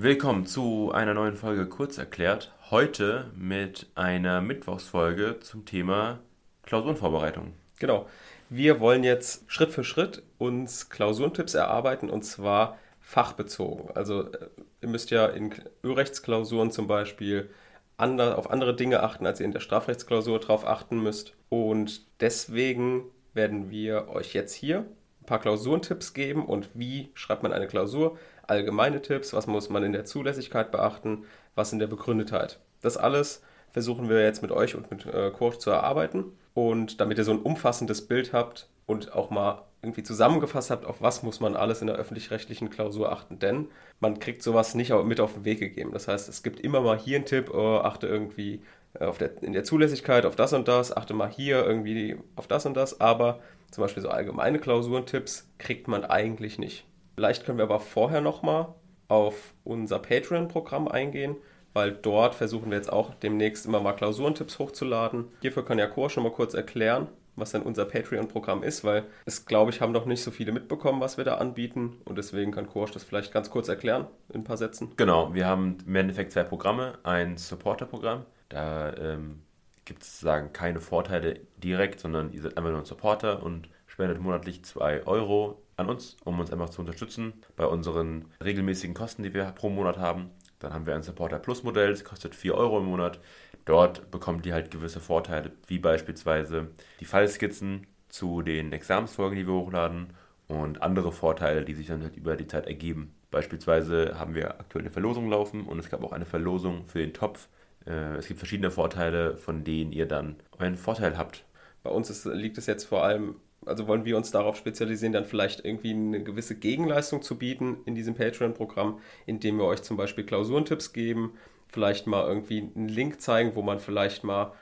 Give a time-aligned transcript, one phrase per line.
[0.00, 2.54] Willkommen zu einer neuen Folge Kurz erklärt.
[2.70, 6.20] Heute mit einer Mittwochsfolge zum Thema
[6.62, 7.54] Klausurenvorbereitung.
[7.80, 8.06] Genau.
[8.48, 13.90] Wir wollen jetzt Schritt für Schritt uns Klausurentipps erarbeiten und zwar fachbezogen.
[13.96, 14.46] Also äh,
[14.82, 17.50] ihr müsst ja in Ölrechtsklausuren zum Beispiel
[17.96, 21.34] auf andere Dinge achten, als ihr in der Strafrechtsklausur drauf achten müsst.
[21.48, 23.02] Und deswegen
[23.34, 24.86] werden wir euch jetzt hier
[25.22, 28.16] ein paar Klausurentipps geben und wie schreibt man eine Klausur,
[28.48, 31.24] allgemeine Tipps, was muss man in der Zulässigkeit beachten,
[31.54, 32.58] was in der Begründetheit.
[32.80, 36.24] Das alles versuchen wir jetzt mit euch und mit äh, Kurt zu erarbeiten.
[36.54, 41.00] Und damit ihr so ein umfassendes Bild habt und auch mal irgendwie zusammengefasst habt, auf
[41.00, 43.38] was muss man alles in der öffentlich-rechtlichen Klausur achten.
[43.38, 43.68] Denn
[44.00, 45.92] man kriegt sowas nicht mit auf den Weg gegeben.
[45.92, 48.62] Das heißt, es gibt immer mal hier einen Tipp, oh, achte irgendwie
[48.94, 52.66] äh, der, in der Zulässigkeit auf das und das, achte mal hier irgendwie auf das
[52.66, 53.00] und das.
[53.00, 56.84] Aber zum Beispiel so allgemeine Klausurentipps kriegt man eigentlich nicht.
[57.18, 58.68] Vielleicht können wir aber vorher nochmal
[59.08, 61.34] auf unser Patreon-Programm eingehen,
[61.72, 65.24] weil dort versuchen wir jetzt auch demnächst immer mal Klausurentipps hochzuladen.
[65.40, 69.46] Hierfür kann ja Chor schon mal kurz erklären, was denn unser Patreon-Programm ist, weil es,
[69.46, 71.96] glaube ich, haben noch nicht so viele mitbekommen, was wir da anbieten.
[72.04, 74.92] Und deswegen kann Korsch das vielleicht ganz kurz erklären in ein paar Sätzen.
[74.96, 77.00] Genau, wir haben im Endeffekt zwei Programme.
[77.02, 79.42] Ein Supporter-Programm, da ähm,
[79.84, 84.20] gibt es sozusagen keine Vorteile direkt, sondern ihr seid einfach nur ein Supporter und spendet
[84.20, 89.32] monatlich 2 Euro an uns, um uns einfach zu unterstützen bei unseren regelmäßigen Kosten, die
[89.32, 90.30] wir pro Monat haben.
[90.58, 93.20] Dann haben wir ein Supporter Plus Modell, das kostet 4 Euro im Monat.
[93.64, 96.68] Dort bekommt ihr halt gewisse Vorteile, wie beispielsweise
[97.00, 100.14] die Fallskizzen zu den Examensfolgen, die wir hochladen
[100.48, 103.14] und andere Vorteile, die sich dann halt über die Zeit ergeben.
[103.30, 107.12] Beispielsweise haben wir aktuell eine Verlosung laufen und es gab auch eine Verlosung für den
[107.12, 107.48] Topf.
[107.86, 111.44] Äh, es gibt verschiedene Vorteile, von denen ihr dann euren Vorteil habt.
[111.82, 113.36] Bei uns ist, liegt es jetzt vor allem
[113.68, 117.94] also wollen wir uns darauf spezialisieren, dann vielleicht irgendwie eine gewisse Gegenleistung zu bieten in
[117.94, 121.34] diesem Patreon-Programm, indem wir euch zum Beispiel Klausurentipps geben,
[121.68, 124.52] vielleicht mal irgendwie einen Link zeigen, wo man vielleicht mal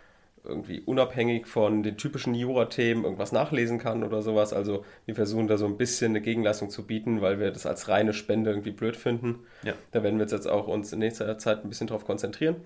[0.44, 4.52] irgendwie unabhängig von den typischen Jura-Themen irgendwas nachlesen kann oder sowas.
[4.52, 7.88] Also wir versuchen da so ein bisschen eine Gegenleistung zu bieten, weil wir das als
[7.88, 9.40] reine Spende irgendwie blöd finden.
[9.64, 9.74] Ja.
[9.90, 12.56] Da werden wir uns jetzt auch uns in nächster Zeit ein bisschen drauf konzentrieren.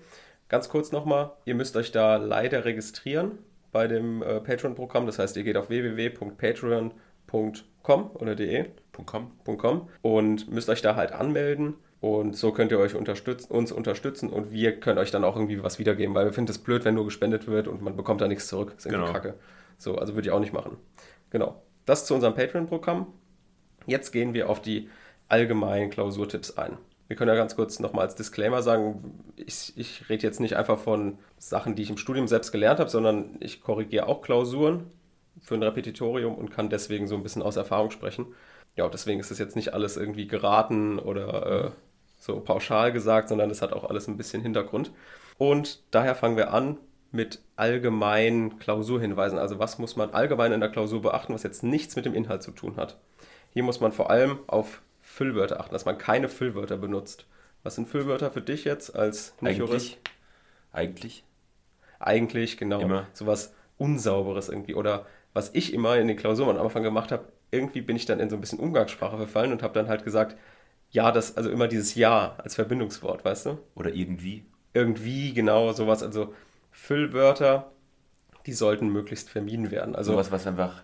[0.47, 3.39] Ganz kurz nochmal, ihr müsst euch da leider registrieren
[3.71, 5.05] bei dem äh, Patreon-Programm.
[5.05, 8.65] Das heißt, ihr geht auf www.patreon.com oder de.
[9.05, 9.31] .com.
[9.57, 11.75] .com und müsst euch da halt anmelden.
[12.01, 15.61] Und so könnt ihr euch unterstützen, uns unterstützen und wir können euch dann auch irgendwie
[15.61, 18.27] was wiedergeben, weil wir finden es blöd, wenn nur gespendet wird und man bekommt da
[18.27, 18.71] nichts zurück.
[18.75, 19.13] Das ist irgendwie genau.
[19.13, 19.35] kacke.
[19.77, 20.77] So, also würde ich auch nicht machen.
[21.29, 21.61] Genau.
[21.85, 23.05] Das zu unserem Patreon-Programm.
[23.85, 24.89] Jetzt gehen wir auf die
[25.27, 26.77] allgemeinen Klausurtipps ein.
[27.11, 30.79] Wir können ja ganz kurz nochmal als Disclaimer sagen, ich, ich rede jetzt nicht einfach
[30.79, 34.85] von Sachen, die ich im Studium selbst gelernt habe, sondern ich korrigiere auch Klausuren
[35.41, 38.27] für ein Repetitorium und kann deswegen so ein bisschen aus Erfahrung sprechen.
[38.77, 41.71] Ja, deswegen ist es jetzt nicht alles irgendwie geraten oder äh,
[42.17, 44.93] so pauschal gesagt, sondern es hat auch alles ein bisschen Hintergrund.
[45.37, 46.77] Und daher fangen wir an
[47.11, 49.37] mit allgemeinen Klausurhinweisen.
[49.37, 52.41] Also was muss man allgemein in der Klausur beachten, was jetzt nichts mit dem Inhalt
[52.41, 52.97] zu tun hat.
[53.49, 57.25] Hier muss man vor allem auf Füllwörter achten, dass man keine Füllwörter benutzt.
[57.63, 59.97] Was sind Füllwörter für dich jetzt als Nicht-Jurist?
[60.71, 61.25] Eigentlich.
[61.99, 62.79] Eigentlich, genau.
[62.79, 63.07] Immer.
[63.13, 64.73] Sowas Unsauberes irgendwie.
[64.73, 68.21] Oder was ich immer in den Klausuren am Anfang gemacht habe, irgendwie bin ich dann
[68.21, 70.37] in so ein bisschen Umgangssprache verfallen und habe dann halt gesagt,
[70.91, 73.59] ja, das, also immer dieses Ja als Verbindungswort, weißt du?
[73.75, 74.45] Oder irgendwie.
[74.73, 76.03] Irgendwie, genau, sowas.
[76.03, 76.33] Also
[76.71, 77.69] Füllwörter,
[78.45, 79.93] die sollten möglichst vermieden werden.
[79.95, 80.83] Also sowas, was einfach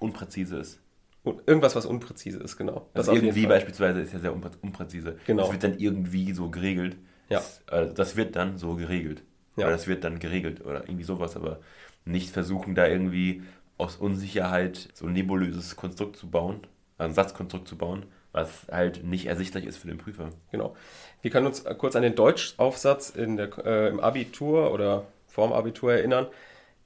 [0.00, 0.80] unpräzise ist.
[1.24, 2.88] Irgendwas, was unpräzise ist, genau.
[2.94, 5.18] Das also irgendwie beispielsweise ist ja sehr unpräzise.
[5.26, 5.42] Genau.
[5.42, 6.96] Das wird dann irgendwie so geregelt.
[7.28, 7.38] Ja.
[7.38, 9.22] Das, also das wird dann so geregelt.
[9.56, 9.66] Ja.
[9.66, 11.60] Oder das wird dann geregelt oder irgendwie sowas, aber
[12.04, 13.42] nicht versuchen, da irgendwie
[13.78, 16.66] aus Unsicherheit so ein nebulöses Konstrukt zu bauen,
[16.98, 20.30] ein Satzkonstrukt zu bauen, was halt nicht ersichtlich ist für den Prüfer.
[20.50, 20.74] Genau.
[21.20, 25.92] Wir können uns kurz an den Deutschaufsatz in der, äh, im Abitur oder vorm Abitur
[25.92, 26.26] erinnern.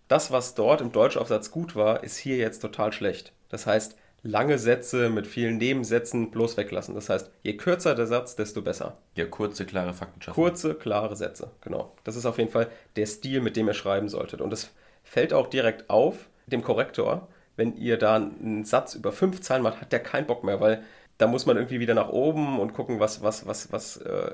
[0.08, 3.32] Das, was dort im Deutschaufsatz gut war, ist hier jetzt total schlecht.
[3.48, 3.96] Das heißt,
[4.26, 6.94] lange Sätze mit vielen Nebensätzen bloß weglassen.
[6.94, 8.96] Das heißt, je kürzer der Satz, desto besser.
[9.14, 10.34] Ja, kurze, klare Fakten schaffen.
[10.34, 11.92] Kurze, klare Sätze, genau.
[12.04, 14.40] Das ist auf jeden Fall der Stil, mit dem ihr schreiben solltet.
[14.40, 14.70] Und es
[15.04, 19.80] fällt auch direkt auf dem Korrektor, wenn ihr da einen Satz über fünf Zeilen macht,
[19.80, 20.82] hat der keinen Bock mehr, weil
[21.18, 24.32] da muss man irgendwie wieder nach oben und gucken, was, was, was, was äh,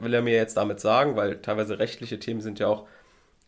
[0.00, 2.86] will er mir jetzt damit sagen, weil teilweise rechtliche Themen sind ja auch,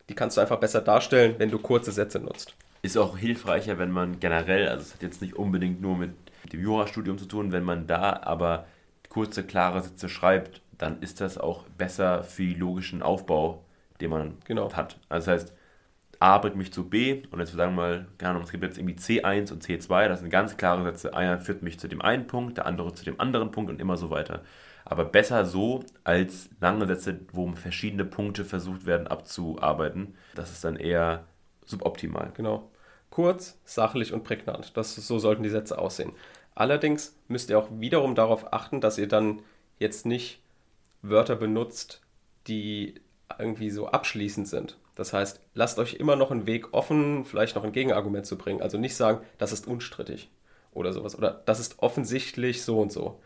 [0.09, 3.91] die kannst du einfach besser darstellen, wenn du kurze Sätze nutzt ist auch hilfreicher, wenn
[3.91, 6.11] man generell, also es hat jetzt nicht unbedingt nur mit
[6.51, 8.65] dem Jurastudium zu tun, wenn man da aber
[9.09, 13.63] kurze, klare Sätze schreibt, dann ist das auch besser für den logischen Aufbau,
[13.99, 14.73] den man genau.
[14.73, 14.97] hat.
[15.09, 15.53] Also das heißt,
[16.19, 18.77] A bringt mich zu B und jetzt sagen wir mal, keine Ahnung, es gibt jetzt
[18.77, 21.15] irgendwie C1 und C2, das sind ganz klare Sätze.
[21.15, 23.97] Einer führt mich zu dem einen Punkt, der andere zu dem anderen Punkt und immer
[23.97, 24.41] so weiter.
[24.85, 30.15] Aber besser so als lange Sätze, wo verschiedene Punkte versucht werden abzuarbeiten.
[30.35, 31.25] Das ist dann eher
[31.65, 32.31] suboptimal.
[32.35, 32.70] Genau.
[33.11, 34.75] Kurz, sachlich und prägnant.
[34.75, 36.13] Das, so sollten die Sätze aussehen.
[36.55, 39.41] Allerdings müsst ihr auch wiederum darauf achten, dass ihr dann
[39.79, 40.41] jetzt nicht
[41.01, 42.01] Wörter benutzt,
[42.47, 42.95] die
[43.37, 44.77] irgendwie so abschließend sind.
[44.95, 48.61] Das heißt, lasst euch immer noch einen Weg offen, vielleicht noch ein Gegenargument zu bringen.
[48.61, 50.29] Also nicht sagen, das ist unstrittig
[50.73, 51.17] oder sowas.
[51.17, 53.19] Oder das ist offensichtlich so und so.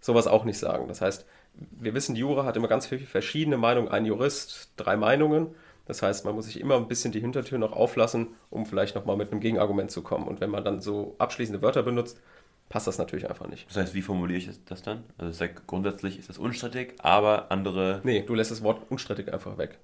[0.00, 0.88] Sowas auch nicht sagen.
[0.88, 3.88] Das heißt, wir wissen, Jura hat immer ganz viele verschiedene Meinungen.
[3.88, 5.54] Ein Jurist, drei Meinungen.
[5.88, 9.16] Das heißt, man muss sich immer ein bisschen die Hintertür noch auflassen, um vielleicht nochmal
[9.16, 10.28] mit einem Gegenargument zu kommen.
[10.28, 12.20] Und wenn man dann so abschließende Wörter benutzt,
[12.68, 13.66] passt das natürlich einfach nicht.
[13.70, 15.02] Das heißt, wie formuliere ich das dann?
[15.16, 18.02] Also ich sage, grundsätzlich ist das unstrittig, aber andere...
[18.04, 19.78] Nee, du lässt das Wort unstrittig einfach weg.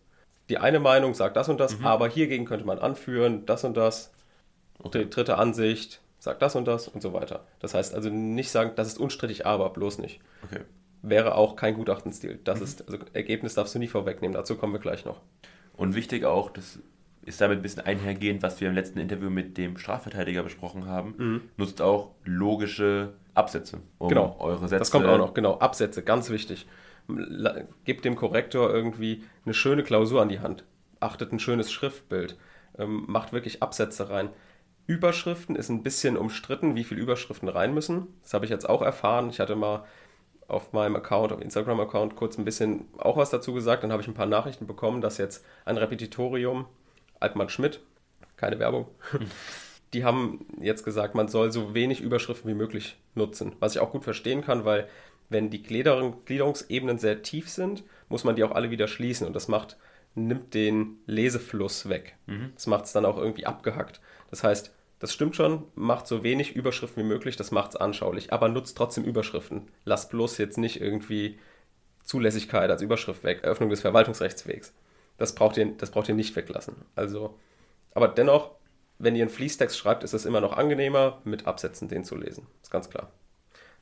[0.50, 1.86] Die eine Meinung sagt das und das, mhm.
[1.86, 4.12] aber hiergegen könnte man anführen, das und das.
[4.80, 5.04] Okay.
[5.04, 7.46] Die dritte Ansicht sagt das und das und so weiter.
[7.60, 10.20] Das heißt also nicht sagen, das ist unstrittig, aber bloß nicht.
[10.42, 10.60] Okay.
[11.00, 12.40] Wäre auch kein Gutachtenstil.
[12.44, 12.64] Das mhm.
[12.64, 15.22] ist, also Ergebnis darfst du nie vorwegnehmen, dazu kommen wir gleich noch.
[15.76, 16.78] Und wichtig auch, das
[17.22, 21.14] ist damit ein bisschen einhergehend, was wir im letzten Interview mit dem Strafverteidiger besprochen haben,
[21.16, 21.40] mhm.
[21.56, 23.80] nutzt auch logische Absätze.
[23.98, 24.78] Um genau, eure Sätze.
[24.78, 26.66] Das kommt auch noch, genau, Absätze, ganz wichtig.
[27.84, 30.64] Gebt dem Korrektor irgendwie eine schöne Klausur an die Hand.
[31.00, 32.36] Achtet ein schönes Schriftbild.
[32.78, 34.30] Ähm, macht wirklich Absätze rein.
[34.86, 38.08] Überschriften ist ein bisschen umstritten, wie viele Überschriften rein müssen.
[38.22, 39.30] Das habe ich jetzt auch erfahren.
[39.30, 39.84] Ich hatte mal
[40.48, 43.82] auf meinem Account, auf Instagram-Account kurz ein bisschen auch was dazu gesagt.
[43.82, 46.66] Dann habe ich ein paar Nachrichten bekommen, dass jetzt ein Repetitorium,
[47.20, 47.80] Altmann Schmidt,
[48.36, 48.86] keine Werbung,
[49.94, 53.54] die haben jetzt gesagt, man soll so wenig Überschriften wie möglich nutzen.
[53.60, 54.88] Was ich auch gut verstehen kann, weil
[55.28, 59.34] wenn die Gliederung, Gliederungsebenen sehr tief sind, muss man die auch alle wieder schließen und
[59.34, 59.76] das macht,
[60.14, 62.16] nimmt den Lesefluss weg.
[62.26, 62.52] Mhm.
[62.54, 64.00] Das macht es dann auch irgendwie abgehackt.
[64.30, 64.74] Das heißt,
[65.04, 68.74] das stimmt schon, macht so wenig Überschriften wie möglich, das macht es anschaulich, aber nutzt
[68.78, 69.68] trotzdem Überschriften.
[69.84, 71.38] Lasst bloß jetzt nicht irgendwie
[72.02, 74.72] Zulässigkeit als Überschrift weg, Eröffnung des Verwaltungsrechtswegs.
[75.18, 76.76] Das braucht ihr, das braucht ihr nicht weglassen.
[76.96, 77.38] Also,
[77.92, 78.52] aber dennoch,
[78.98, 82.46] wenn ihr einen Fließtext schreibt, ist es immer noch angenehmer, mit Absätzen den zu lesen.
[82.62, 83.10] Ist ganz klar.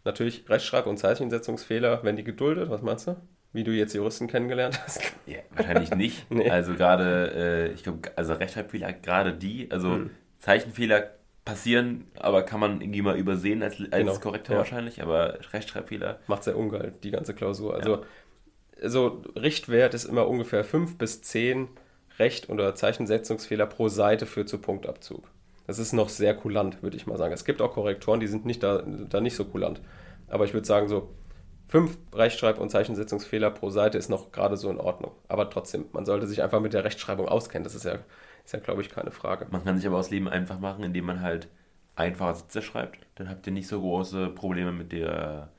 [0.03, 3.17] Natürlich Rechtschreib- und Zeichensetzungsfehler, wenn die geduldet, was meinst du?
[3.53, 5.01] Wie du jetzt Juristen kennengelernt hast?
[5.27, 6.29] Ja, wahrscheinlich nicht.
[6.33, 6.51] nee.
[6.51, 10.11] Also gerade, äh, ich glaube, also Rechtschreibfehler, gerade die, also hm.
[10.43, 11.11] Zeichenfehler
[11.44, 14.19] passieren, aber kann man irgendwie mal übersehen als, als genau.
[14.19, 14.59] Korrektor ja.
[14.59, 16.19] wahrscheinlich, aber Rechtschreibfehler.
[16.27, 17.75] Macht sehr ungeil, die ganze Klausur.
[17.75, 18.03] Also, ja.
[18.83, 21.69] also Richtwert ist immer ungefähr 5 bis 10
[22.19, 25.25] Recht- oder Zeichensetzungsfehler pro Seite für zu Punktabzug.
[25.67, 27.33] Das ist noch sehr kulant, würde ich mal sagen.
[27.33, 29.81] Es gibt auch Korrektoren, die sind nicht da, da nicht so kulant.
[30.29, 31.15] Aber ich würde sagen, so
[31.69, 35.12] fünf Rechtschreib- und Zeichensetzungsfehler pro Seite ist noch gerade so in Ordnung.
[35.29, 37.65] Aber trotzdem, man sollte sich einfach mit der Rechtschreibung auskennen.
[37.65, 37.99] Das ist ja,
[38.44, 39.47] ist ja glaube ich, keine Frage.
[39.50, 41.49] Man kann sich aber aus Leben einfach machen, indem man halt
[41.97, 42.99] einfache Sätze schreibt.
[43.17, 45.50] Dann habt ihr nicht so große Probleme mit der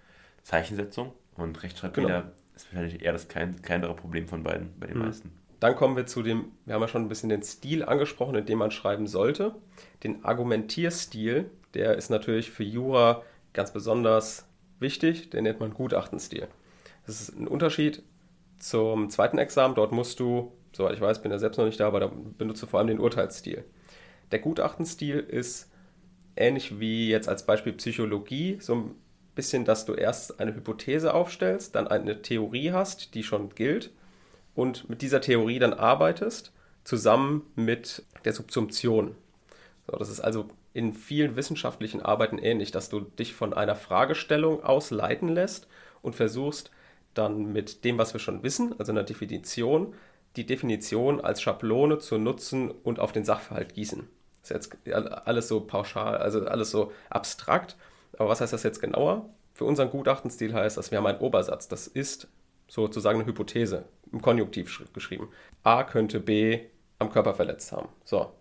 [0.44, 1.14] Zeichensetzung.
[1.36, 2.34] Und Rechtschreibfehler genau.
[2.56, 5.06] ist wahrscheinlich eher das klein, kleinere Problem von beiden bei den mhm.
[5.06, 5.32] meisten.
[5.60, 8.46] Dann kommen wir zu dem, wir haben ja schon ein bisschen den Stil angesprochen, in
[8.46, 9.56] dem man schreiben sollte.
[10.04, 14.46] Den Argumentierstil, der ist natürlich für Jura ganz besonders
[14.80, 16.48] wichtig, den nennt man Gutachtenstil.
[17.06, 18.04] Das ist ein Unterschied
[18.60, 19.76] zum zweiten Examen.
[19.76, 22.62] Dort musst du, soweit ich weiß, bin ja selbst noch nicht da, aber da benutzt
[22.62, 23.64] du vor allem den Urteilsstil.
[24.32, 25.72] Der Gutachtenstil ist
[26.36, 28.96] ähnlich wie jetzt als Beispiel Psychologie, so ein
[29.36, 33.92] bisschen, dass du erst eine Hypothese aufstellst, dann eine Theorie hast, die schon gilt
[34.56, 36.52] und mit dieser Theorie dann arbeitest,
[36.84, 39.16] zusammen mit der Subsumption.
[39.88, 44.64] So, das ist also in vielen wissenschaftlichen Arbeiten ähnlich, dass du dich von einer Fragestellung
[44.64, 45.68] aus leiten lässt
[46.02, 46.72] und versuchst
[47.14, 49.94] dann mit dem, was wir schon wissen, also einer Definition,
[50.36, 54.08] die Definition als Schablone zu nutzen und auf den Sachverhalt gießen.
[54.42, 57.78] Das ist jetzt alles so pauschal, also alles so abstrakt.
[58.18, 59.30] Aber was heißt das jetzt genauer?
[59.54, 61.68] Für unseren Gutachtenstil heißt das, wir haben einen Obersatz.
[61.68, 62.28] Das ist
[62.68, 65.30] sozusagen eine Hypothese im Konjunktiv geschrieben.
[65.64, 66.62] A könnte B
[67.00, 67.90] am Körper verletzt haben.
[68.04, 68.32] So,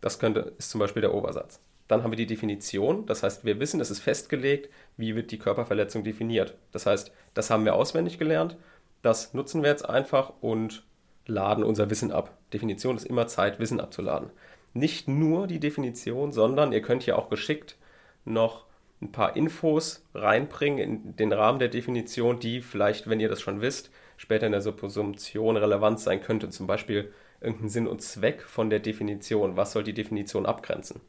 [0.00, 1.60] das könnte, ist zum Beispiel der Obersatz.
[1.86, 5.38] Dann haben wir die Definition, das heißt, wir wissen, es ist festgelegt, wie wird die
[5.38, 6.54] Körperverletzung definiert.
[6.70, 8.58] Das heißt, das haben wir auswendig gelernt,
[9.00, 10.84] das nutzen wir jetzt einfach und
[11.28, 12.36] laden unser Wissen ab.
[12.52, 14.30] Definition ist immer Zeit, Wissen abzuladen.
[14.74, 17.76] Nicht nur die Definition, sondern ihr könnt hier auch geschickt
[18.24, 18.66] noch
[19.00, 23.60] ein paar Infos reinbringen in den Rahmen der Definition, die vielleicht, wenn ihr das schon
[23.60, 26.50] wisst, später in der Subsumption relevant sein könnte.
[26.50, 29.56] Zum Beispiel irgendeinen Sinn und Zweck von der Definition.
[29.56, 31.00] Was soll die Definition abgrenzen?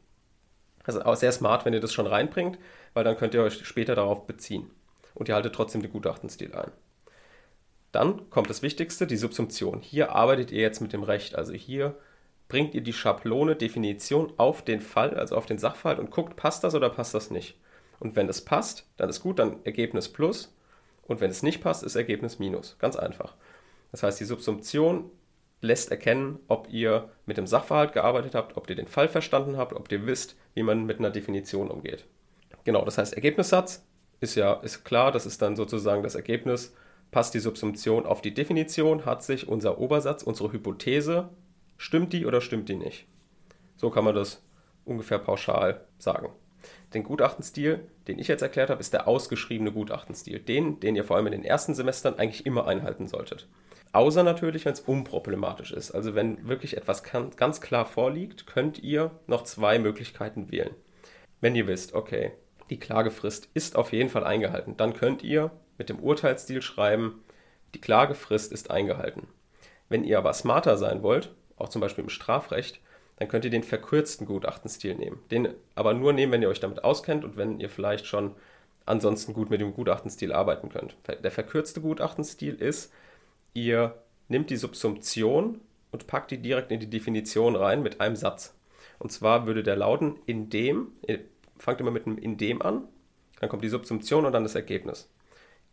[0.84, 2.58] Also auch sehr smart, wenn ihr das schon reinbringt,
[2.94, 4.70] weil dann könnt ihr euch später darauf beziehen.
[5.14, 6.70] Und ihr haltet trotzdem den Gutachtenstil ein.
[7.92, 9.80] Dann kommt das Wichtigste, die Subsumption.
[9.80, 11.34] Hier arbeitet ihr jetzt mit dem Recht.
[11.34, 11.96] Also hier
[12.48, 16.64] bringt ihr die Schablone, Definition auf den Fall, also auf den Sachverhalt und guckt, passt
[16.64, 17.58] das oder passt das nicht.
[17.98, 20.54] Und wenn das passt, dann ist gut, dann Ergebnis plus.
[21.02, 22.76] Und wenn es nicht passt, ist Ergebnis Minus.
[22.78, 23.34] Ganz einfach.
[23.90, 25.10] Das heißt, die Subsumption
[25.60, 29.72] lässt erkennen, ob ihr mit dem Sachverhalt gearbeitet habt, ob ihr den Fall verstanden habt,
[29.72, 32.06] ob ihr wisst, wie man mit einer Definition umgeht.
[32.64, 33.84] Genau, das heißt, Ergebnissatz
[34.20, 36.74] ist ja ist klar, das ist dann sozusagen das Ergebnis.
[37.10, 39.04] Passt die Subsumption auf die Definition?
[39.04, 41.28] Hat sich unser Obersatz, unsere Hypothese,
[41.76, 43.06] stimmt die oder stimmt die nicht?
[43.76, 44.42] So kann man das
[44.84, 46.28] ungefähr pauschal sagen.
[46.94, 50.38] Den Gutachtenstil, den ich jetzt erklärt habe, ist der ausgeschriebene Gutachtenstil.
[50.40, 53.48] Den, den ihr vor allem in den ersten Semestern eigentlich immer einhalten solltet.
[53.92, 55.90] Außer natürlich, wenn es unproblematisch ist.
[55.90, 60.74] Also wenn wirklich etwas ganz klar vorliegt, könnt ihr noch zwei Möglichkeiten wählen.
[61.40, 62.32] Wenn ihr wisst, okay,
[62.68, 65.50] die Klagefrist ist auf jeden Fall eingehalten, dann könnt ihr
[65.80, 67.24] mit dem Urteilsstil schreiben,
[67.72, 69.28] die Klagefrist ist eingehalten.
[69.88, 72.80] Wenn ihr aber smarter sein wollt, auch zum Beispiel im Strafrecht,
[73.16, 75.22] dann könnt ihr den verkürzten Gutachtenstil nehmen.
[75.30, 78.34] Den aber nur nehmen, wenn ihr euch damit auskennt und wenn ihr vielleicht schon
[78.84, 80.96] ansonsten gut mit dem Gutachtenstil arbeiten könnt.
[81.06, 82.92] Der verkürzte Gutachtenstil ist,
[83.54, 83.94] ihr
[84.28, 88.54] nehmt die Subsumption und packt die direkt in die Definition rein mit einem Satz.
[88.98, 91.20] Und zwar würde der lauten, indem, ihr
[91.56, 92.86] fangt immer mit einem indem an,
[93.40, 95.08] dann kommt die Subsumption und dann das Ergebnis.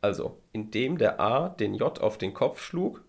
[0.02, 3.04] Also, indem der A den J auf den Kopf schlug,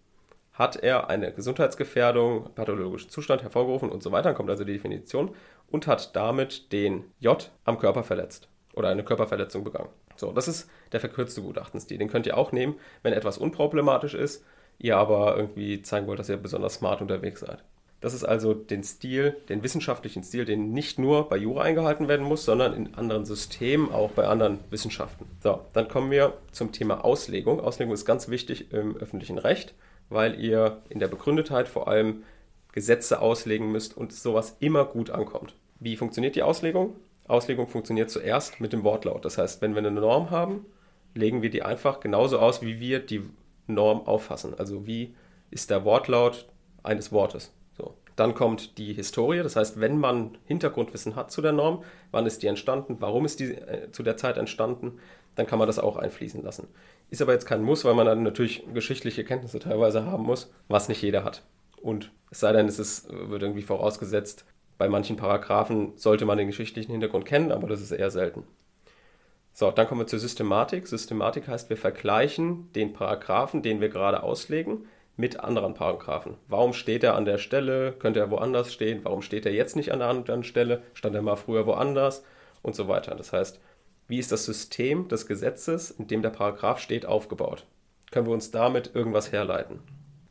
[0.52, 5.34] hat er eine Gesundheitsgefährdung, pathologischen Zustand hervorgerufen und so weiter, kommt also die Definition,
[5.70, 9.90] und hat damit den J am Körper verletzt oder eine Körperverletzung begangen.
[10.16, 11.98] So, das ist der verkürzte Gutachtenstil.
[11.98, 14.44] Den könnt ihr auch nehmen, wenn etwas unproblematisch ist,
[14.78, 17.62] ihr aber irgendwie zeigen wollt, dass ihr besonders smart unterwegs seid.
[18.00, 22.26] Das ist also den Stil, den wissenschaftlichen Stil, den nicht nur bei Jura eingehalten werden
[22.26, 25.26] muss, sondern in anderen Systemen, auch bei anderen Wissenschaften.
[25.42, 27.60] So, dann kommen wir zum Thema Auslegung.
[27.60, 29.74] Auslegung ist ganz wichtig im öffentlichen Recht
[30.10, 32.24] weil ihr in der Begründetheit vor allem
[32.72, 35.54] Gesetze auslegen müsst und sowas immer gut ankommt.
[35.80, 36.96] Wie funktioniert die Auslegung?
[37.26, 39.24] Auslegung funktioniert zuerst mit dem Wortlaut.
[39.24, 40.64] Das heißt, wenn wir eine Norm haben,
[41.14, 43.22] legen wir die einfach genauso aus, wie wir die
[43.66, 44.54] Norm auffassen.
[44.58, 45.14] Also wie
[45.50, 46.46] ist der Wortlaut
[46.82, 47.52] eines Wortes.
[48.18, 52.42] Dann kommt die Historie, das heißt, wenn man Hintergrundwissen hat zu der Norm, wann ist
[52.42, 54.98] die entstanden, warum ist die äh, zu der Zeit entstanden,
[55.36, 56.66] dann kann man das auch einfließen lassen.
[57.10, 60.88] Ist aber jetzt kein Muss, weil man dann natürlich geschichtliche Kenntnisse teilweise haben muss, was
[60.88, 61.44] nicht jeder hat.
[61.80, 64.44] Und es sei denn, es ist, wird irgendwie vorausgesetzt,
[64.78, 68.42] bei manchen Paragraphen sollte man den geschichtlichen Hintergrund kennen, aber das ist eher selten.
[69.52, 70.88] So, dann kommen wir zur Systematik.
[70.88, 74.86] Systematik heißt, wir vergleichen den Paragraphen, den wir gerade auslegen,
[75.18, 76.36] mit anderen Paragraphen.
[76.46, 77.92] Warum steht er an der Stelle?
[77.92, 79.00] Könnte er woanders stehen?
[79.02, 80.82] Warum steht er jetzt nicht an der anderen Stelle?
[80.94, 82.24] Stand er mal früher woanders?
[82.62, 83.14] Und so weiter.
[83.16, 83.60] Das heißt,
[84.06, 87.66] wie ist das System des Gesetzes, in dem der Paragraph steht, aufgebaut?
[88.12, 89.80] Können wir uns damit irgendwas herleiten?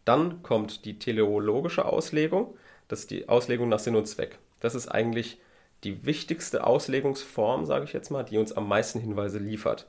[0.05, 2.55] Dann kommt die teleologische Auslegung,
[2.87, 4.39] das ist die Auslegung nach Sinn und Zweck.
[4.61, 5.37] Das ist eigentlich
[5.83, 9.85] die wichtigste Auslegungsform, sage ich jetzt mal, die uns am meisten Hinweise liefert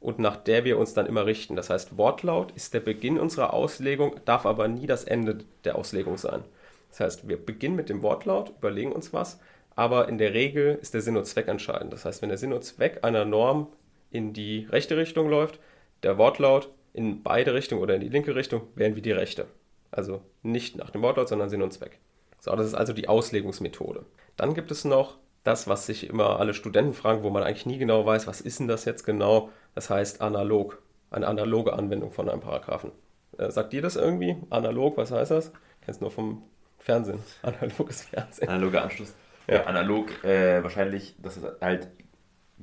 [0.00, 1.56] und nach der wir uns dann immer richten.
[1.56, 6.16] Das heißt, Wortlaut ist der Beginn unserer Auslegung, darf aber nie das Ende der Auslegung
[6.16, 6.44] sein.
[6.90, 9.40] Das heißt, wir beginnen mit dem Wortlaut, überlegen uns was,
[9.74, 11.92] aber in der Regel ist der Sinn und Zweck entscheidend.
[11.92, 13.68] Das heißt, wenn der Sinn und Zweck einer Norm
[14.10, 15.60] in die rechte Richtung läuft,
[16.02, 19.46] der Wortlaut in beide Richtungen oder in die linke Richtung, wären wir die rechte.
[19.90, 21.98] Also nicht nach dem Wortlaut, sondern Sinn und Zweck.
[22.40, 24.04] So, das ist also die Auslegungsmethode.
[24.36, 27.78] Dann gibt es noch das, was sich immer alle Studenten fragen, wo man eigentlich nie
[27.78, 29.50] genau weiß, was ist denn das jetzt genau?
[29.74, 32.92] Das heißt analog, eine analoge Anwendung von einem Paragraphen.
[33.38, 34.36] Äh, sagt ihr das irgendwie?
[34.50, 35.52] Analog, was heißt das?
[35.84, 36.42] Kennst nur vom
[36.78, 37.20] Fernsehen.
[37.42, 38.48] Analoges Fernsehen.
[38.48, 39.14] Analoger Anschluss.
[39.48, 39.64] Ja.
[39.64, 41.88] analog äh, wahrscheinlich, dass es halt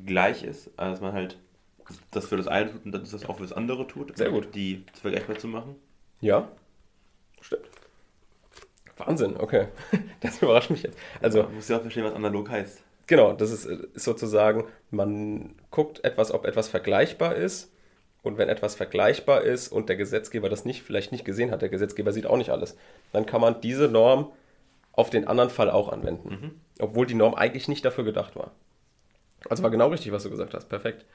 [0.05, 1.39] gleich ist, also dass man halt
[2.11, 4.17] das für das eine tut und dann das auch für das andere tut.
[4.17, 4.53] Sehr gut.
[4.53, 5.75] Die vergleichbar zu machen.
[6.19, 6.49] Ja.
[9.05, 9.67] Wahnsinn, okay.
[10.21, 10.97] Das überrascht mich jetzt.
[11.21, 12.81] Also, man muss ja auch verstehen, was analog heißt.
[13.07, 17.71] Genau, das ist, ist sozusagen, man guckt etwas, ob etwas vergleichbar ist.
[18.21, 21.67] Und wenn etwas vergleichbar ist und der Gesetzgeber das nicht, vielleicht nicht gesehen hat, der
[21.67, 22.77] Gesetzgeber sieht auch nicht alles,
[23.11, 24.31] dann kann man diese Norm
[24.93, 26.29] auf den anderen Fall auch anwenden.
[26.29, 26.51] Mhm.
[26.79, 28.51] Obwohl die Norm eigentlich nicht dafür gedacht war.
[29.49, 30.69] Also war genau richtig, was du gesagt hast.
[30.69, 31.05] Perfekt.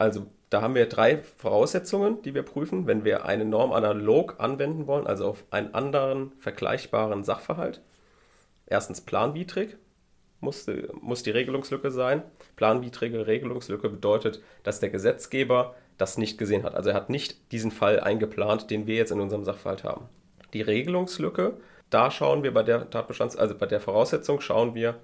[0.00, 4.86] Also da haben wir drei Voraussetzungen, die wir prüfen, wenn wir eine Norm analog anwenden
[4.86, 7.80] wollen, also auf einen anderen vergleichbaren Sachverhalt.
[8.66, 9.76] Erstens planwidrig
[10.40, 10.66] muss,
[11.00, 12.22] muss die Regelungslücke sein.
[12.56, 16.74] Planwidrige Regelungslücke bedeutet, dass der Gesetzgeber das nicht gesehen hat.
[16.74, 20.08] Also er hat nicht diesen Fall eingeplant, den wir jetzt in unserem Sachverhalt haben.
[20.54, 21.58] Die Regelungslücke
[21.90, 25.00] da schauen wir bei der Tatbestands-, also bei der Voraussetzung schauen wir,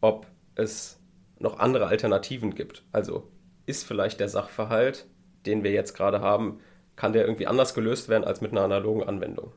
[0.00, 0.98] ob es
[1.38, 2.84] noch andere Alternativen gibt.
[2.92, 3.28] Also
[3.70, 5.06] ist vielleicht der Sachverhalt,
[5.46, 6.60] den wir jetzt gerade haben,
[6.96, 9.52] kann der irgendwie anders gelöst werden als mit einer analogen Anwendung.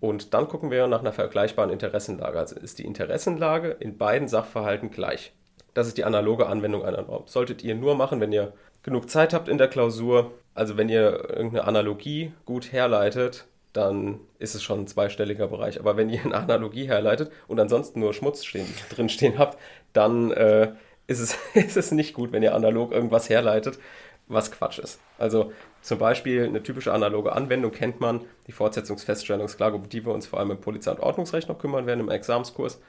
[0.00, 2.38] Und dann gucken wir nach einer vergleichbaren Interessenlage.
[2.38, 5.32] Also ist die Interessenlage in beiden Sachverhalten gleich.
[5.74, 7.24] Das ist die analoge Anwendung einer Norm.
[7.26, 8.52] Solltet ihr nur machen, wenn ihr
[8.82, 14.54] genug Zeit habt in der Klausur, also wenn ihr irgendeine Analogie gut herleitet, dann ist
[14.54, 15.78] es schon ein zweistelliger Bereich.
[15.80, 19.58] Aber wenn ihr eine Analogie herleitet und ansonsten nur Schmutz stehen, drin habt,
[19.92, 20.72] dann äh,
[21.08, 23.80] ist, es, ist es nicht gut, wenn ihr analog irgendwas herleitet,
[24.28, 25.00] was Quatsch ist.
[25.18, 30.26] Also zum Beispiel eine typische analoge Anwendung kennt man, die Fortsetzungsfeststellungsklage, um die wir uns
[30.26, 32.80] vor allem im Polizei- und Ordnungsrecht noch kümmern werden, im Examskurs.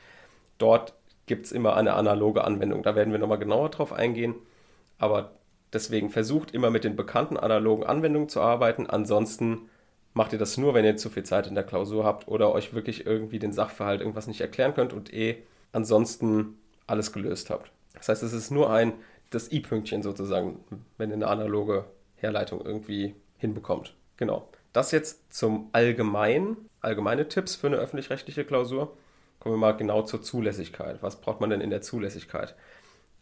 [0.57, 0.93] Dort
[1.25, 2.83] gibt es immer eine analoge Anwendung.
[2.83, 4.35] Da werden wir nochmal genauer drauf eingehen.
[4.97, 5.31] Aber
[5.71, 8.87] deswegen versucht immer mit den bekannten analogen Anwendungen zu arbeiten.
[8.87, 9.69] Ansonsten
[10.13, 12.73] macht ihr das nur, wenn ihr zu viel Zeit in der Klausur habt oder euch
[12.73, 15.37] wirklich irgendwie den Sachverhalt irgendwas nicht erklären könnt und eh
[15.71, 16.57] ansonsten
[16.87, 17.71] alles gelöst habt.
[17.93, 18.93] Das heißt, es ist nur ein,
[19.29, 20.63] das i-Pünktchen sozusagen,
[20.97, 23.95] wenn ihr eine analoge Herleitung irgendwie hinbekommt.
[24.17, 24.49] Genau.
[24.73, 28.95] Das jetzt zum Allgemeinen, allgemeine Tipps für eine öffentlich-rechtliche Klausur.
[29.39, 31.01] Kommen wir mal genau zur Zulässigkeit.
[31.01, 32.55] Was braucht man denn in der Zulässigkeit?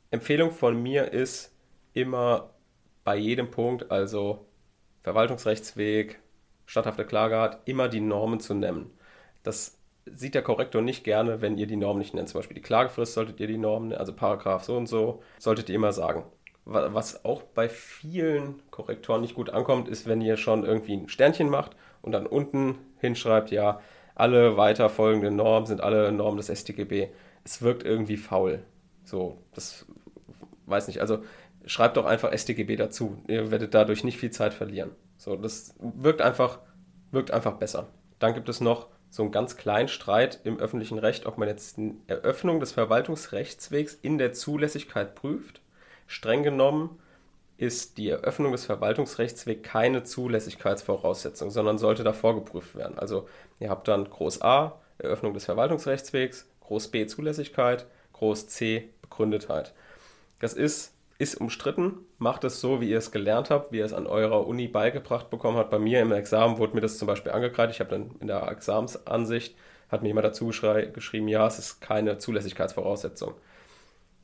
[0.09, 1.51] Empfehlung von mir ist
[1.93, 2.50] immer
[3.03, 4.45] bei jedem Punkt, also
[5.03, 6.19] Verwaltungsrechtsweg,
[6.65, 8.91] statthafte Klageart, immer die Normen zu nennen.
[9.43, 9.76] Das
[10.13, 12.29] sieht der Korrektor nicht gerne, wenn ihr die Normen nicht nennt.
[12.29, 15.75] Zum Beispiel die Klagefrist solltet ihr die Normen, also Paragraph so und so, solltet ihr
[15.75, 16.23] immer sagen.
[16.65, 21.49] Was auch bei vielen Korrektoren nicht gut ankommt, ist, wenn ihr schon irgendwie ein Sternchen
[21.49, 23.79] macht und dann unten hinschreibt, ja,
[24.15, 27.09] alle weiter folgenden Normen sind alle Normen des StGB.
[27.45, 28.63] Es wirkt irgendwie faul.
[29.05, 29.85] So, das
[30.65, 30.99] weiß nicht.
[30.99, 31.19] Also
[31.65, 33.17] schreibt doch einfach StGB dazu.
[33.27, 34.91] Ihr werdet dadurch nicht viel Zeit verlieren.
[35.17, 36.59] So, das wirkt einfach,
[37.11, 37.87] wirkt einfach besser.
[38.19, 41.77] Dann gibt es noch so einen ganz kleinen Streit im öffentlichen Recht, ob man jetzt
[41.77, 45.61] eine Eröffnung des Verwaltungsrechtswegs in der Zulässigkeit prüft.
[46.07, 46.99] Streng genommen
[47.57, 52.99] ist die Eröffnung des Verwaltungsrechtswegs keine Zulässigkeitsvoraussetzung, sondern sollte davor geprüft werden.
[52.99, 53.27] Also
[53.59, 59.73] ihr habt dann Groß A, Eröffnung des Verwaltungsrechtswegs, Groß B, Zulässigkeit, Groß C, Begründetheit.
[60.39, 62.05] Das ist ist umstritten.
[62.19, 65.29] Macht es so, wie ihr es gelernt habt, wie ihr es an eurer Uni beigebracht
[65.29, 65.71] bekommen habt.
[65.71, 67.75] Bei mir im Examen wurde mir das zum Beispiel angekreidet.
[67.75, 69.55] Ich habe dann in der Examensansicht,
[69.89, 73.33] hat mir jemand dazu geschrieben, ja, es ist keine Zulässigkeitsvoraussetzung.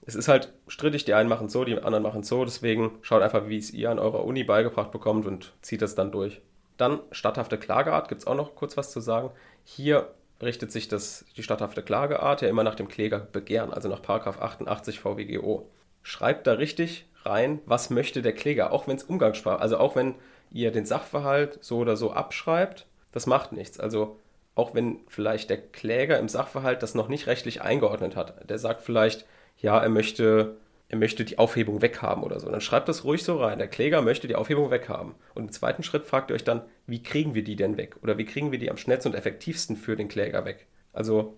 [0.06, 2.44] Es ist halt strittig, die einen machen so, die anderen machen so.
[2.44, 6.12] Deswegen schaut einfach, wie es ihr an eurer Uni beigebracht bekommt und zieht es dann
[6.12, 6.42] durch.
[6.78, 9.32] Dann statthafte Klageart, gibt es auch noch kurz was zu sagen.
[9.64, 15.00] Hier richtet sich das, die statthafte Klageart ja immer nach dem Klägerbegehren, also nach 88
[15.00, 15.70] VWGO
[16.04, 20.16] schreibt da richtig rein, was möchte der Kläger, auch wenn es Umgangssprache, also auch wenn
[20.52, 23.80] ihr den Sachverhalt so oder so abschreibt, das macht nichts.
[23.80, 24.20] Also
[24.56, 28.84] auch wenn vielleicht der Kläger im Sachverhalt das noch nicht rechtlich eingeordnet hat, der sagt
[28.84, 29.26] vielleicht,
[29.58, 30.58] ja, er möchte,
[30.90, 33.58] er möchte die Aufhebung weghaben oder so, dann schreibt das ruhig so rein.
[33.58, 35.16] Der Kläger möchte die Aufhebung weghaben.
[35.34, 37.96] Und im zweiten Schritt fragt ihr euch dann, wie kriegen wir die denn weg?
[38.04, 40.68] Oder wie kriegen wir die am schnellsten und effektivsten für den Kläger weg?
[40.92, 41.38] Also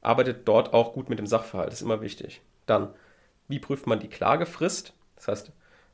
[0.00, 2.40] arbeitet dort auch gut mit dem Sachverhalt, das ist immer wichtig.
[2.66, 2.88] Dann
[3.48, 4.92] wie prüft man die Klagefrist?
[5.16, 5.52] Das heißt,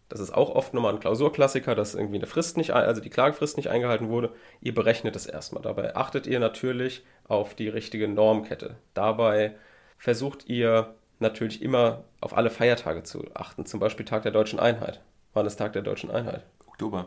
[0.08, 3.56] das ist auch oft nochmal ein Klausurklassiker, dass irgendwie eine Frist nicht, also die Klagefrist
[3.56, 4.34] nicht eingehalten wurde.
[4.60, 5.62] Ihr berechnet es erstmal.
[5.62, 8.76] Dabei achtet ihr natürlich auf die richtige Normkette.
[8.92, 9.54] Dabei
[9.96, 13.64] versucht ihr natürlich immer auf alle Feiertage zu achten.
[13.64, 15.00] Zum Beispiel Tag der Deutschen Einheit.
[15.32, 16.44] Wann ist Tag der Deutschen Einheit?
[16.66, 17.06] Oktober.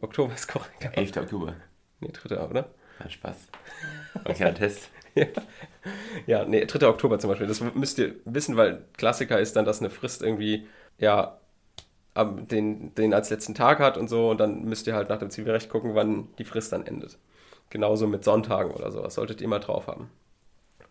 [0.00, 0.96] Oktober ist korrekt.
[0.96, 1.16] 11.
[1.18, 1.54] Oktober.
[2.00, 2.48] Nee, 3.
[2.48, 2.68] oder?
[2.98, 3.36] Ja, Spaß.
[4.24, 4.90] Okay, ein Test.
[5.14, 5.26] Ja.
[6.26, 6.86] ja, nee, 3.
[6.86, 7.46] Oktober zum Beispiel.
[7.46, 10.66] Das müsst ihr wissen, weil Klassiker ist dann, dass eine Frist irgendwie,
[10.98, 11.38] ja,
[12.16, 14.30] den, den als letzten Tag hat und so.
[14.30, 17.18] Und dann müsst ihr halt nach dem Zivilrecht gucken, wann die Frist dann endet.
[17.70, 19.14] Genauso mit Sonntagen oder sowas.
[19.14, 20.10] Solltet ihr mal drauf haben.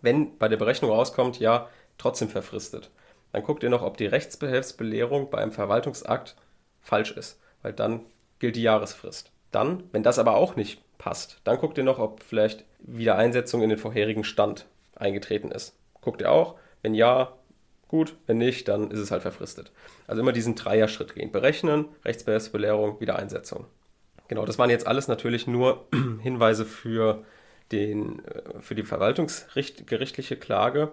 [0.01, 2.89] Wenn bei der Berechnung rauskommt, ja, trotzdem verfristet,
[3.33, 6.35] dann guckt ihr noch, ob die Rechtsbehelfsbelehrung beim Verwaltungsakt
[6.81, 7.39] falsch ist.
[7.61, 8.01] Weil dann
[8.39, 9.31] gilt die Jahresfrist.
[9.51, 11.39] Dann, wenn das aber auch nicht passt.
[11.43, 15.75] Dann guckt ihr noch, ob vielleicht Wiedereinsetzung in den vorherigen Stand eingetreten ist.
[16.01, 16.55] Guckt ihr auch.
[16.83, 17.33] Wenn ja,
[17.87, 18.15] gut.
[18.27, 19.71] Wenn nicht, dann ist es halt verfristet.
[20.05, 21.31] Also immer diesen Dreier-Schritt gehen.
[21.31, 23.65] Berechnen, Rechtsbelehrung, Wiedereinsetzung.
[24.27, 25.87] Genau, das waren jetzt alles natürlich nur
[26.21, 27.23] Hinweise für,
[27.71, 30.91] den, äh, für die verwaltungsgerichtliche Klage.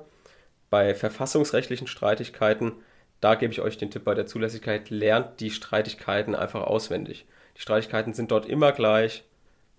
[0.70, 2.72] Bei verfassungsrechtlichen Streitigkeiten,
[3.20, 7.26] da gebe ich euch den Tipp bei der Zulässigkeit, lernt die Streitigkeiten einfach auswendig.
[7.56, 9.24] Die Streitigkeiten sind dort immer gleich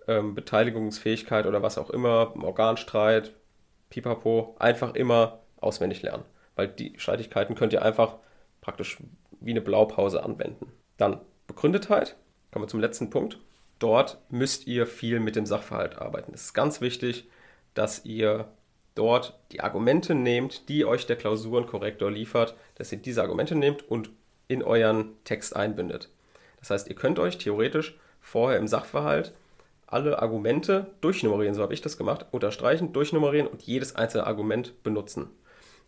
[0.08, 3.34] ähm, Beteiligungsfähigkeit oder was auch immer, Organstreit,
[3.90, 6.24] pipapo, einfach immer auswendig lernen.
[6.56, 8.16] Weil die Streitigkeiten könnt ihr einfach
[8.60, 8.98] praktisch
[9.40, 10.72] wie eine Blaupause anwenden.
[10.96, 12.16] Dann Begründetheit,
[12.50, 13.38] kommen wir zum letzten Punkt.
[13.78, 16.32] Dort müsst ihr viel mit dem Sachverhalt arbeiten.
[16.34, 17.28] Es ist ganz wichtig,
[17.74, 18.48] dass ihr
[18.96, 24.10] dort die Argumente nehmt, die euch der Klausurenkorrektor liefert, dass ihr diese Argumente nehmt und
[24.48, 26.10] in euren Text einbindet.
[26.58, 29.32] Das heißt, ihr könnt euch theoretisch vorher im Sachverhalt
[29.88, 35.30] alle Argumente durchnummerieren, so habe ich das gemacht, unterstreichen, durchnummerieren und jedes einzelne Argument benutzen.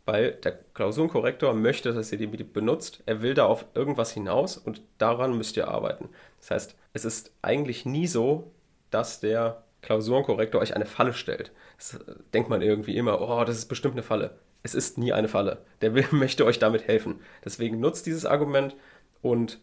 [0.06, 3.02] weil der Klausurenkorrektor möchte, dass ihr die benutzt.
[3.06, 6.08] Er will da auf irgendwas hinaus und daran müsst ihr arbeiten.
[6.40, 8.50] Das heißt, es ist eigentlich nie so,
[8.90, 11.52] dass der Klausurenkorrektor euch eine Falle stellt.
[11.76, 11.98] Das
[12.32, 14.38] denkt man irgendwie immer, oh, das ist bestimmt eine Falle.
[14.62, 15.58] Es ist nie eine Falle.
[15.82, 17.20] Der will, möchte euch damit helfen.
[17.44, 18.74] Deswegen nutzt dieses Argument
[19.22, 19.60] und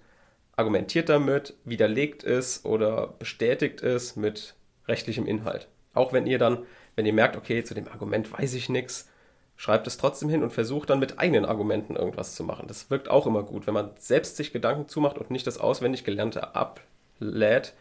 [0.58, 4.56] argumentiert damit, widerlegt es oder bestätigt es mit
[4.88, 5.68] rechtlichem Inhalt.
[5.94, 6.66] Auch wenn ihr dann,
[6.96, 9.10] wenn ihr merkt, okay, zu dem Argument weiß ich nichts,
[9.56, 12.68] schreibt es trotzdem hin und versucht dann mit eigenen Argumenten irgendwas zu machen.
[12.68, 13.68] Das wirkt auch immer gut.
[13.68, 17.74] Wenn man selbst sich Gedanken zumacht und nicht das auswendig Gelernte ablädt,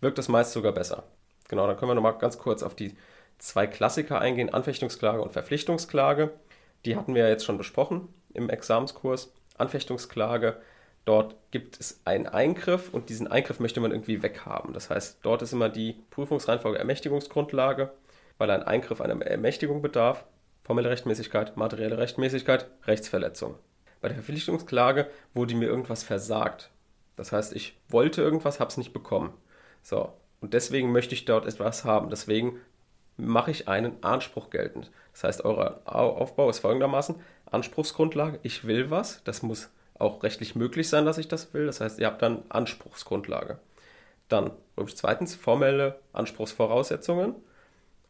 [0.00, 1.04] wirkt das meist sogar besser.
[1.48, 2.96] Genau, dann können wir nochmal ganz kurz auf die
[3.38, 6.30] zwei Klassiker eingehen, Anfechtungsklage und Verpflichtungsklage.
[6.84, 9.32] Die hatten wir ja jetzt schon besprochen im Examenskurs.
[9.56, 10.56] Anfechtungsklage,
[11.04, 14.72] dort gibt es einen Eingriff und diesen Eingriff möchte man irgendwie weghaben.
[14.72, 17.92] Das heißt, dort ist immer die Prüfungsreihenfolge Ermächtigungsgrundlage,
[18.38, 20.24] weil ein Eingriff einer Ermächtigung bedarf
[20.62, 23.56] formelle Rechtmäßigkeit, materielle Rechtmäßigkeit, Rechtsverletzung.
[24.00, 26.70] Bei der Verpflichtungsklage wurde mir irgendwas versagt.
[27.16, 29.32] Das heißt, ich wollte irgendwas, habe es nicht bekommen.
[29.82, 32.10] So, und deswegen möchte ich dort etwas haben.
[32.10, 32.58] Deswegen
[33.16, 34.90] mache ich einen Anspruch geltend.
[35.12, 40.88] Das heißt, euer Aufbau ist folgendermaßen: Anspruchsgrundlage, ich will was, das muss auch rechtlich möglich
[40.88, 41.66] sein, dass ich das will.
[41.66, 43.58] Das heißt, ihr habt dann Anspruchsgrundlage.
[44.28, 44.52] Dann
[44.94, 47.34] zweitens formelle Anspruchsvoraussetzungen.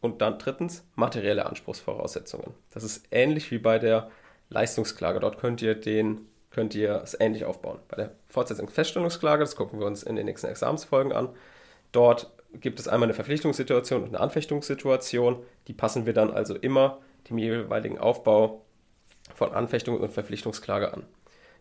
[0.01, 2.53] Und dann drittens materielle Anspruchsvoraussetzungen.
[2.73, 4.11] Das ist ähnlich wie bei der
[4.51, 5.19] Leistungsklage.
[5.19, 7.81] Dort könnt ihr den könnt ihr es ähnlich aufbauen.
[7.89, 11.29] Bei der Fortsetzungsfeststellungsklage, das gucken wir uns in den nächsten Examensfolgen an.
[11.93, 15.43] Dort gibt es einmal eine Verpflichtungssituation und eine Anfechtungssituation.
[15.67, 18.63] Die passen wir dann also immer dem jeweiligen Aufbau
[19.35, 21.05] von Anfechtung und Verpflichtungsklage an.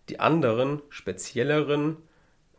[0.09, 1.97] Die anderen, spezielleren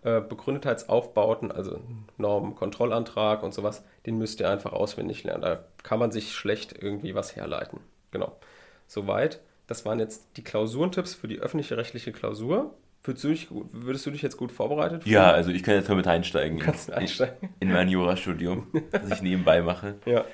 [0.02, 1.80] äh, Begründetheitsaufbauten, also
[2.18, 5.42] Normen, Kontrollantrag und sowas, den müsst ihr einfach auswendig lernen.
[5.42, 7.80] Da kann man sich schlecht irgendwie was herleiten.
[8.10, 8.36] Genau.
[8.86, 9.40] Soweit.
[9.66, 12.74] Das waren jetzt die Klausurentipps für die öffentliche rechtliche Klausur.
[13.02, 15.14] Würdest du, dich, würdest du dich jetzt gut vorbereitet fühlen?
[15.14, 16.58] Ja, also ich kann jetzt mal mit einsteigen.
[16.58, 17.50] Kannst in, einsteigen?
[17.60, 19.96] In mein Jurastudium, das ich nebenbei mache.
[20.06, 20.24] Ja.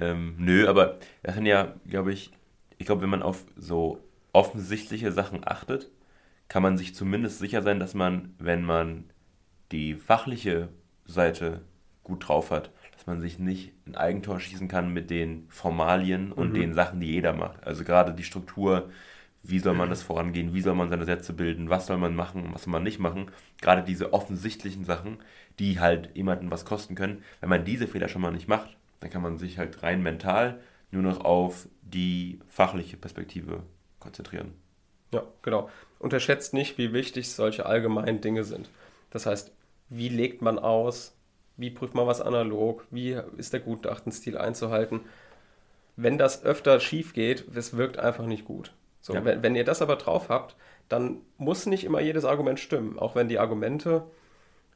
[0.00, 2.30] Ähm, nö, aber das sind ja, glaube ich,
[2.78, 3.98] ich glaube, wenn man auf so
[4.32, 5.90] offensichtliche Sachen achtet,
[6.52, 9.04] kann man sich zumindest sicher sein, dass man, wenn man
[9.72, 10.68] die fachliche
[11.06, 11.62] Seite
[12.04, 16.50] gut drauf hat, dass man sich nicht ein Eigentor schießen kann mit den Formalien und
[16.50, 16.54] mhm.
[16.54, 17.66] den Sachen, die jeder macht.
[17.66, 18.90] Also gerade die Struktur,
[19.42, 22.50] wie soll man das vorangehen, wie soll man seine Sätze bilden, was soll man machen,
[22.52, 23.30] was soll man nicht machen.
[23.62, 25.20] Gerade diese offensichtlichen Sachen,
[25.58, 27.22] die halt jemanden was kosten können.
[27.40, 30.60] Wenn man diese Fehler schon mal nicht macht, dann kann man sich halt rein mental
[30.90, 33.62] nur noch auf die fachliche Perspektive
[34.00, 34.52] konzentrieren.
[35.12, 35.68] Ja, genau.
[35.98, 38.70] Unterschätzt nicht, wie wichtig solche allgemeinen Dinge sind.
[39.10, 39.52] Das heißt,
[39.88, 41.14] wie legt man aus,
[41.56, 45.00] wie prüft man was analog, wie ist der Gutachtenstil einzuhalten.
[45.96, 48.72] Wenn das öfter schief geht, es wirkt einfach nicht gut.
[49.00, 49.24] So, ja.
[49.24, 50.56] wenn, wenn ihr das aber drauf habt,
[50.88, 52.98] dann muss nicht immer jedes Argument stimmen.
[52.98, 54.04] Auch wenn die Argumente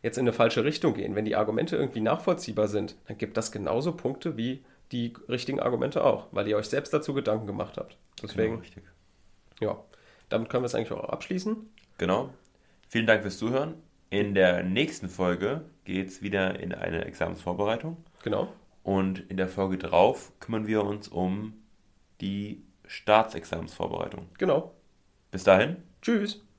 [0.03, 1.15] jetzt in eine falsche Richtung gehen.
[1.15, 6.05] Wenn die Argumente irgendwie nachvollziehbar sind, dann gibt das genauso Punkte wie die richtigen Argumente
[6.05, 7.97] auch, weil ihr euch selbst dazu Gedanken gemacht habt.
[8.23, 8.85] Deswegen, genau, richtig.
[9.61, 9.77] ja,
[10.29, 11.57] damit können wir es eigentlich auch abschließen.
[11.99, 12.31] Genau.
[12.89, 13.75] Vielen Dank fürs Zuhören.
[14.11, 17.97] In der nächsten Folge geht es wieder in eine Examensvorbereitung.
[18.23, 18.49] Genau.
[18.83, 21.55] Und in der Folge drauf kümmern wir uns um
[22.21, 24.29] die Staatsexamensvorbereitung.
[24.39, 24.75] Genau.
[25.33, 25.79] Bis dahin.
[26.03, 26.46] Tschüss.